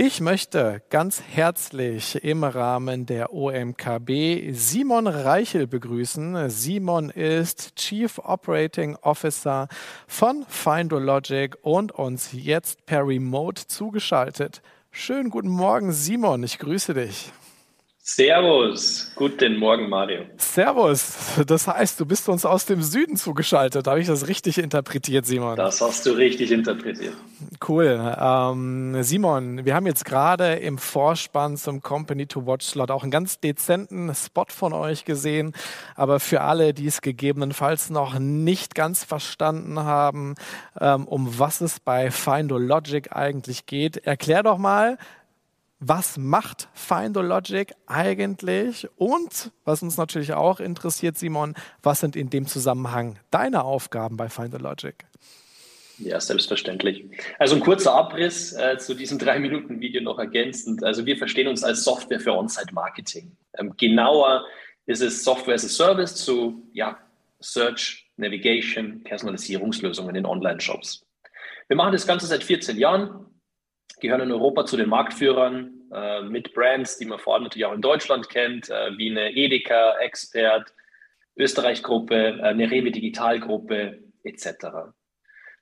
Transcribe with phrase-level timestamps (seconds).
[0.00, 6.48] Ich möchte ganz herzlich im Rahmen der OMKB Simon Reichel begrüßen.
[6.50, 9.66] Simon ist Chief Operating Officer
[10.06, 14.62] von Findologic und uns jetzt per Remote zugeschaltet.
[14.92, 16.44] Schönen guten Morgen, Simon.
[16.44, 17.32] Ich grüße dich.
[18.10, 20.22] Servus, guten Morgen, Mario.
[20.38, 21.12] Servus,
[21.46, 23.86] das heißt, du bist uns aus dem Süden zugeschaltet.
[23.86, 25.56] Habe ich das richtig interpretiert, Simon?
[25.56, 27.12] Das hast du richtig interpretiert.
[27.68, 28.16] Cool.
[28.18, 33.12] Ähm, Simon, wir haben jetzt gerade im Vorspann zum Company to Watch Slot auch einen
[33.12, 35.52] ganz dezenten Spot von euch gesehen.
[35.94, 40.34] Aber für alle, die es gegebenenfalls noch nicht ganz verstanden haben,
[40.80, 44.96] ähm, um was es bei Findologic eigentlich geht, erklär doch mal,
[45.80, 48.88] was macht Findologic eigentlich?
[48.96, 54.28] Und was uns natürlich auch interessiert, Simon, was sind in dem Zusammenhang deine Aufgaben bei
[54.28, 55.06] Findologic?
[55.98, 57.04] Ja, selbstverständlich.
[57.38, 60.84] Also ein kurzer Abriss äh, zu diesem drei Minuten Video noch ergänzend.
[60.84, 63.36] Also wir verstehen uns als Software für On-Site-Marketing.
[63.58, 64.44] Ähm, genauer
[64.86, 66.98] ist es Software as a Service zu ja,
[67.40, 71.04] Search, Navigation, Personalisierungslösungen in Online-Shops.
[71.66, 73.26] Wir machen das Ganze seit 14 Jahren,
[74.00, 77.74] gehören in Europa zu den Marktführern äh, mit Brands, die man vor allem natürlich auch
[77.74, 80.72] in Deutschland kennt, äh, wie eine Edeka, Expert,
[81.36, 84.46] Österreich-Gruppe, äh, eine Rewe Digital-Gruppe etc.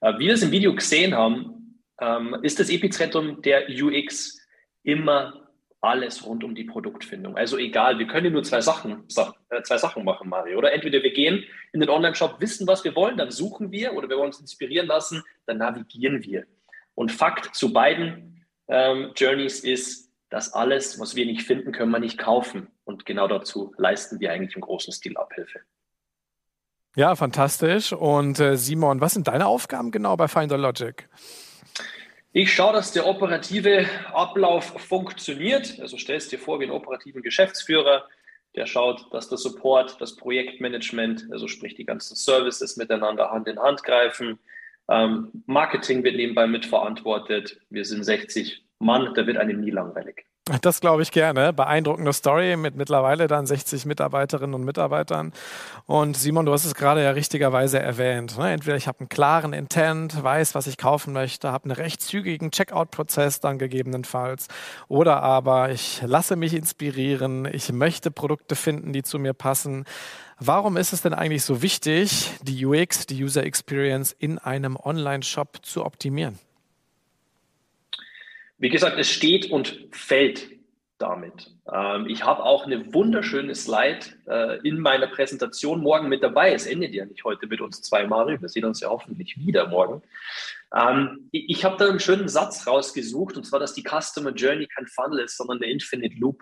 [0.00, 4.38] Äh, wie wir es im Video gesehen haben, ähm, ist das Epizentrum der UX
[4.82, 5.44] immer
[5.80, 7.36] alles rund um die Produktfindung.
[7.36, 9.04] Also egal, wir können nur zwei Sachen,
[9.50, 10.58] äh, zwei Sachen machen, Mario.
[10.58, 14.08] Oder entweder wir gehen in den Online-Shop, wissen, was wir wollen, dann suchen wir, oder
[14.08, 16.46] wir wollen uns inspirieren lassen, dann navigieren wir.
[16.94, 21.98] Und Fakt zu beiden ähm, Journeys ist, dass alles, was wir nicht finden, können wir
[21.98, 22.68] nicht kaufen.
[22.84, 25.60] Und genau dazu leisten wir eigentlich im großen Stil Abhilfe.
[26.96, 27.92] Ja, fantastisch.
[27.92, 31.08] Und äh, Simon, was sind deine Aufgaben genau bei Finder Logic?
[32.32, 35.78] Ich schaue, dass der operative Ablauf funktioniert.
[35.80, 38.04] Also stellst dir vor wie einen operativen Geschäftsführer,
[38.54, 43.58] der schaut, dass der Support, das Projektmanagement, also sprich die ganzen Services miteinander Hand in
[43.58, 44.38] Hand greifen,
[44.86, 47.60] Marketing wird nebenbei mitverantwortet.
[47.70, 50.26] Wir sind 60 Mann, da wird einem nie langweilig.
[50.62, 51.54] Das glaube ich gerne.
[51.54, 55.32] Beeindruckende Story mit mittlerweile dann 60 Mitarbeiterinnen und Mitarbeitern.
[55.86, 58.36] Und Simon, du hast es gerade ja richtigerweise erwähnt.
[58.36, 58.52] Ne?
[58.52, 62.50] Entweder ich habe einen klaren Intent, weiß, was ich kaufen möchte, habe einen recht zügigen
[62.50, 64.48] Checkout-Prozess dann gegebenenfalls.
[64.86, 69.86] Oder aber ich lasse mich inspirieren, ich möchte Produkte finden, die zu mir passen.
[70.38, 75.64] Warum ist es denn eigentlich so wichtig, die UX, die User Experience in einem Online-Shop
[75.64, 76.38] zu optimieren?
[78.64, 80.48] Wie gesagt, es steht und fällt
[80.96, 81.50] damit.
[81.70, 86.54] Ähm, ich habe auch eine wunderschöne Slide äh, in meiner Präsentation morgen mit dabei.
[86.54, 88.40] Es endet ja nicht heute mit uns zwei, Mario.
[88.40, 90.00] Wir sehen uns ja hoffentlich wieder morgen.
[90.74, 94.66] Ähm, ich ich habe da einen schönen Satz rausgesucht, und zwar, dass die Customer Journey
[94.66, 96.40] kein Funnel ist, sondern der Infinite Loop.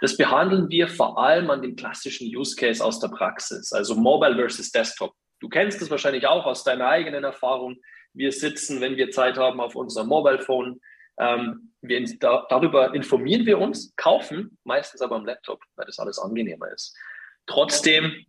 [0.00, 4.34] Das behandeln wir vor allem an dem klassischen Use Case aus der Praxis, also Mobile
[4.34, 5.14] versus Desktop.
[5.38, 7.76] Du kennst das wahrscheinlich auch aus deiner eigenen Erfahrung.
[8.12, 10.80] Wir sitzen, wenn wir Zeit haben, auf unserem Mobile Phone.
[11.18, 16.18] Ähm, wir, da, darüber informieren wir uns, kaufen meistens aber am Laptop, weil das alles
[16.18, 16.96] angenehmer ist.
[17.46, 18.24] Trotzdem,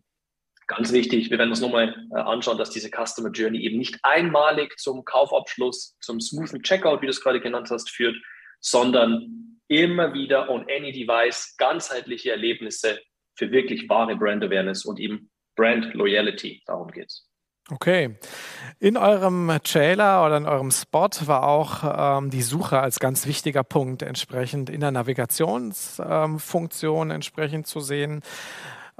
[0.67, 4.77] ganz wichtig, wir werden uns nochmal äh, anschauen, dass diese Customer Journey eben nicht einmalig
[4.79, 8.15] zum Kaufabschluss, zum smoothen Checkout, wie du es gerade genannt hast, führt,
[8.59, 12.99] sondern immer wieder on any device ganzheitliche Erlebnisse
[13.35, 16.61] für wirklich wahre Brand Awareness und eben Brand Loyalty.
[16.65, 17.29] Darum geht's.
[17.71, 18.17] Okay.
[18.81, 23.65] In eurem Trailer oder in eurem Spot war auch ähm, die Suche als ganz wichtiger
[23.65, 28.21] Punkt entsprechend in der Navigationsfunktion ähm, entsprechend zu sehen.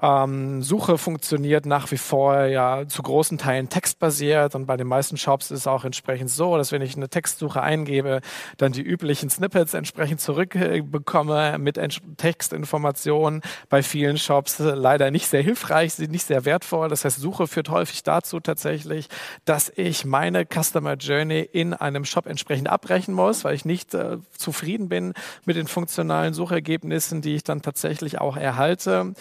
[0.01, 5.17] Ähm, Suche funktioniert nach wie vor ja zu großen Teilen textbasiert und bei den meisten
[5.17, 8.21] Shops ist es auch entsprechend so, dass wenn ich eine Textsuche eingebe,
[8.57, 11.79] dann die üblichen Snippets entsprechend zurückbekomme mit
[12.17, 13.41] Textinformationen.
[13.67, 16.87] Bei vielen Shops leider nicht sehr hilfreich, sind nicht sehr wertvoll.
[16.87, 19.09] Das heißt, Suche führt häufig dazu tatsächlich,
[19.43, 24.17] dass ich meine Customer Journey in einem Shop entsprechend abbrechen muss, weil ich nicht äh,
[24.37, 25.13] zufrieden bin
[25.45, 29.13] mit den funktionalen Suchergebnissen, die ich dann tatsächlich auch erhalte.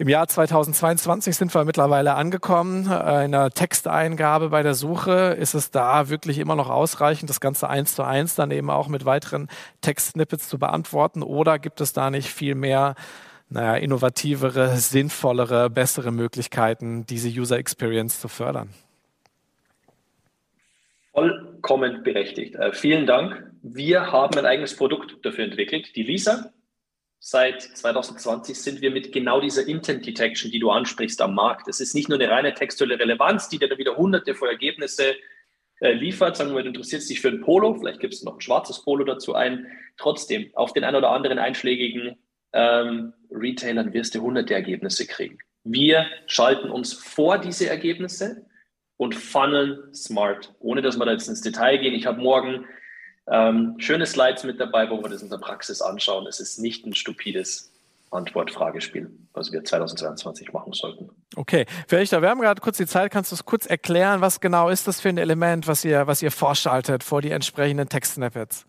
[0.00, 2.90] Im Jahr 2022 sind wir mittlerweile angekommen.
[2.90, 7.38] Äh, in der Texteingabe bei der Suche ist es da wirklich immer noch ausreichend, das
[7.38, 9.48] Ganze eins zu eins dann eben auch mit weiteren
[9.82, 11.22] Textsnippets zu beantworten?
[11.22, 12.94] Oder gibt es da nicht viel mehr
[13.50, 18.70] naja, innovativere, sinnvollere, bessere Möglichkeiten, diese User Experience zu fördern.
[21.12, 22.54] Vollkommen berechtigt.
[22.54, 23.52] Äh, vielen Dank.
[23.60, 26.52] Wir haben ein eigenes Produkt dafür entwickelt, die Lisa.
[27.22, 31.68] Seit 2020 sind wir mit genau dieser Intent Detection, die du ansprichst, am Markt.
[31.68, 35.16] Es ist nicht nur eine reine textuelle Relevanz, die dir dann wieder hunderte von Ergebnisse
[35.80, 36.38] äh, liefert.
[36.38, 39.04] Sagen wir, du interessierst dich für ein Polo, vielleicht gibt es noch ein schwarzes Polo
[39.04, 39.66] dazu ein.
[39.98, 42.16] Trotzdem, auf den ein oder anderen einschlägigen
[42.54, 45.38] ähm, Retailern wirst du hunderte Ergebnisse kriegen.
[45.62, 48.46] Wir schalten uns vor diese Ergebnisse
[48.96, 51.92] und funneln smart, ohne dass wir da jetzt ins Detail gehen.
[51.92, 52.64] Ich habe morgen
[53.28, 56.26] ähm, schöne Slides mit dabei, wo wir das in der Praxis anschauen.
[56.26, 57.70] Es ist nicht ein stupides
[58.10, 61.10] Antwort-Fragespiel, was wir 2022 machen sollten.
[61.36, 64.68] Okay, vielleicht, wir haben gerade kurz die Zeit, kannst du es kurz erklären, was genau
[64.68, 68.66] ist das für ein Element, was ihr, was ihr vorschaltet vor die entsprechenden Text-Snippets?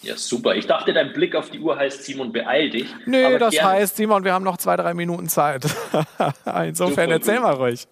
[0.00, 0.56] Ja, super.
[0.56, 2.92] Ich dachte, dein Blick auf die Uhr heißt, Simon, beeil dich.
[3.06, 3.70] Nö, das gerne.
[3.70, 5.64] heißt, Simon, wir haben noch zwei, drei Minuten Zeit.
[6.66, 7.86] Insofern super erzähl mal ruhig.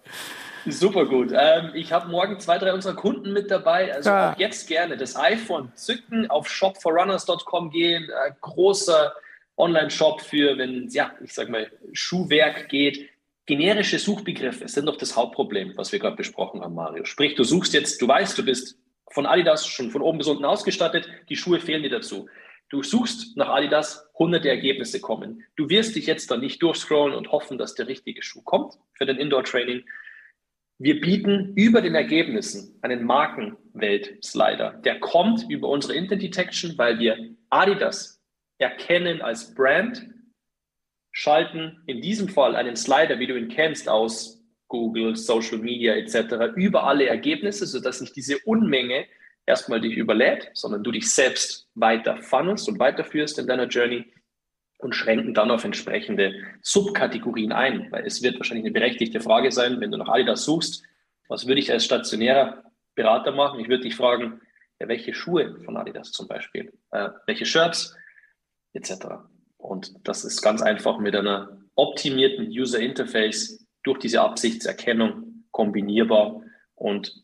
[0.67, 1.31] Super gut.
[1.35, 3.93] Ähm, ich habe morgen zwei, drei unserer Kunden mit dabei.
[3.93, 4.33] Also ja.
[4.33, 8.03] auch jetzt gerne das iPhone zücken, auf shopforrunners.com gehen.
[8.03, 9.13] Äh, großer
[9.57, 13.09] Online-Shop für, wenn es, ja, ich sag mal, Schuhwerk geht.
[13.45, 17.05] Generische Suchbegriffe sind doch das Hauptproblem, was wir gerade besprochen haben, Mario.
[17.05, 18.77] Sprich, du suchst jetzt, du weißt, du bist
[19.09, 22.27] von Adidas schon von oben bis unten ausgestattet, die Schuhe fehlen dir dazu.
[22.69, 25.43] Du suchst nach Adidas, hunderte Ergebnisse kommen.
[25.57, 29.05] Du wirst dich jetzt dann nicht durchscrollen und hoffen, dass der richtige Schuh kommt für
[29.05, 29.83] den Indoor-Training,
[30.81, 34.81] wir bieten über den Ergebnissen einen Markenwelt-Slider.
[34.83, 38.19] Der kommt über unsere Intent Detection, weil wir Adidas
[38.57, 40.07] erkennen als Brand,
[41.11, 46.55] schalten in diesem Fall einen Slider, wie du ihn kennst, aus Google, Social Media etc.
[46.55, 49.05] über alle Ergebnisse, sodass sich diese Unmenge
[49.45, 54.11] erstmal dich überlädt, sondern du dich selbst weiter funnelst und weiterführst in deiner Journey
[54.81, 59.79] und schränken dann auf entsprechende Subkategorien ein, weil es wird wahrscheinlich eine berechtigte Frage sein,
[59.79, 60.83] wenn du nach Adidas suchst,
[61.27, 62.63] was würde ich als stationärer
[62.95, 63.59] Berater machen?
[63.59, 64.41] Ich würde dich fragen,
[64.79, 67.95] ja, welche Schuhe von Adidas zum Beispiel, äh, welche Shirts
[68.73, 69.05] etc.
[69.57, 76.41] Und das ist ganz einfach mit einer optimierten User Interface durch diese Absichtserkennung kombinierbar
[76.75, 77.23] und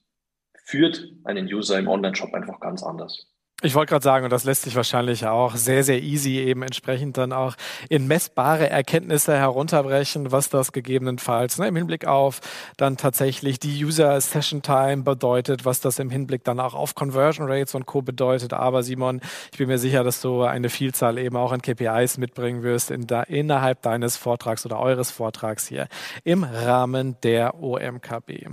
[0.64, 3.28] führt einen User im Online-Shop einfach ganz anders.
[3.64, 7.18] Ich wollte gerade sagen, und das lässt sich wahrscheinlich auch sehr, sehr easy eben entsprechend
[7.18, 7.56] dann auch
[7.90, 12.40] in messbare Erkenntnisse herunterbrechen, was das gegebenenfalls ne, im Hinblick auf
[12.78, 17.50] dann tatsächlich die User Session Time bedeutet, was das im Hinblick dann auch auf Conversion
[17.50, 18.04] Rates und Co.
[18.04, 18.54] bedeutet.
[18.54, 19.22] Aber Simon,
[19.52, 23.08] ich bin mir sicher, dass du eine Vielzahl eben auch an KPIs mitbringen wirst in
[23.08, 25.88] da, innerhalb deines Vortrags oder eures Vortrags hier
[26.24, 28.50] im Rahmen der OMKB.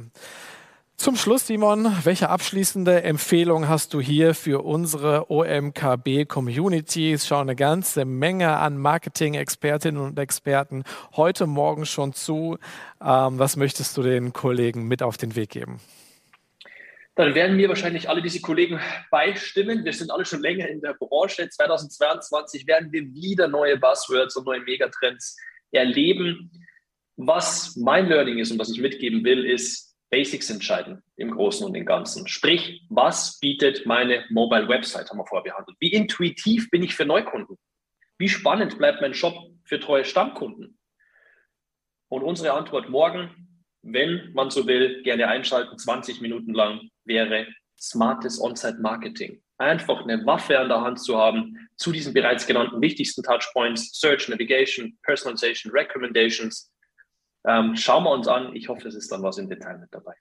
[0.97, 7.13] Zum Schluss, Simon, welche abschließende Empfehlung hast du hier für unsere OMKB-Community?
[7.13, 10.85] Es schauen eine ganze Menge an Marketing-Expertinnen und Experten
[11.17, 12.59] heute Morgen schon zu.
[13.03, 15.81] Ähm, was möchtest du den Kollegen mit auf den Weg geben?
[17.17, 18.81] Dann werden mir wahrscheinlich alle diese Kollegen
[19.11, 19.85] beistimmen.
[19.85, 21.49] Wir sind alle schon länger in der Branche.
[21.49, 25.37] 2022 werden wir wieder neue Buzzwords und neue Megatrends
[25.73, 26.51] erleben.
[27.17, 31.75] Was mein Learning ist und was ich mitgeben will, ist, Basics entscheiden im Großen und
[31.75, 32.29] im Ganzen.
[32.29, 35.77] Sprich, was bietet meine Mobile Website, haben wir vorher behandelt.
[35.81, 37.57] Wie intuitiv bin ich für Neukunden?
[38.19, 39.35] Wie spannend bleibt mein Shop
[39.65, 40.79] für treue Stammkunden?
[42.09, 43.31] Und unsere Antwort morgen,
[43.83, 47.47] wenn man so will, gerne einschalten, 20 Minuten lang, wäre
[47.79, 49.43] smartes On-Site Marketing.
[49.59, 54.29] Einfach eine Waffe an der Hand zu haben zu diesen bereits genannten wichtigsten Touchpoints, Search,
[54.29, 56.73] Navigation, Personalization, Recommendations,
[57.47, 58.55] ähm, schauen wir uns an.
[58.55, 60.15] Ich hoffe, es ist dann was im Detail mit dabei.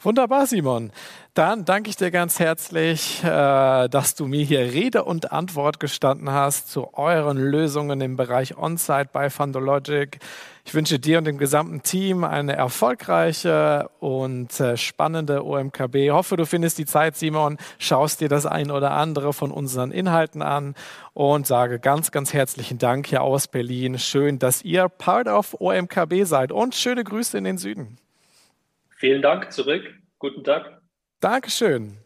[0.00, 0.92] Wunderbar, Simon.
[1.32, 6.30] Dann danke ich dir ganz herzlich, äh, dass du mir hier Rede und Antwort gestanden
[6.30, 10.18] hast zu euren Lösungen im Bereich On-Site bei Fundologic.
[10.66, 15.94] Ich wünsche dir und dem gesamten Team eine erfolgreiche und äh, spannende OMKB.
[15.96, 19.90] Ich hoffe, du findest die Zeit, Simon, schaust dir das ein oder andere von unseren
[19.90, 20.74] Inhalten an
[21.14, 23.98] und sage ganz, ganz herzlichen Dank hier aus Berlin.
[23.98, 27.98] Schön, dass ihr Part of OMKB seid und schöne Grüße in den Süden.
[29.04, 29.84] Vielen Dank zurück.
[30.18, 30.80] Guten Tag.
[31.20, 31.98] Dankeschön.